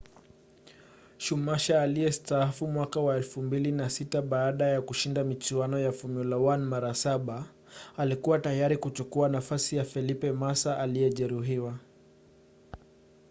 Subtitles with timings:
[1.17, 7.45] schumacher aliyestaafu mwaka wa 2006 baada ya kushinda michuano ya formula 1 mara saba
[7.97, 11.79] alikua tayari kuchukua nafasi ya felipe massa aliyejeruhiwa